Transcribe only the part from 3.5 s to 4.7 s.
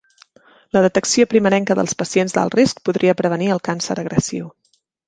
el càncer agressiu.